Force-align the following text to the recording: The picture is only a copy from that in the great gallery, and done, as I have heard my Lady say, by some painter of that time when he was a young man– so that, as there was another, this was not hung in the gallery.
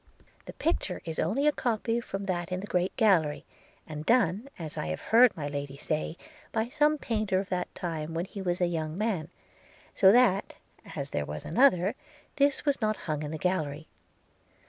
The 0.47 0.53
picture 0.53 0.99
is 1.05 1.19
only 1.19 1.45
a 1.45 1.51
copy 1.51 1.99
from 2.01 2.23
that 2.23 2.51
in 2.51 2.59
the 2.59 2.65
great 2.65 2.95
gallery, 2.97 3.45
and 3.85 4.03
done, 4.03 4.49
as 4.57 4.75
I 4.75 4.87
have 4.87 4.99
heard 4.99 5.37
my 5.37 5.47
Lady 5.47 5.77
say, 5.77 6.17
by 6.51 6.69
some 6.69 6.97
painter 6.97 7.39
of 7.39 7.49
that 7.49 7.67
time 7.75 8.15
when 8.15 8.25
he 8.25 8.41
was 8.41 8.59
a 8.59 8.65
young 8.65 8.97
man– 8.97 9.29
so 9.93 10.11
that, 10.11 10.55
as 10.95 11.11
there 11.11 11.27
was 11.27 11.45
another, 11.45 11.93
this 12.37 12.65
was 12.65 12.81
not 12.81 12.97
hung 13.05 13.21
in 13.21 13.29
the 13.29 13.37
gallery. 13.37 13.89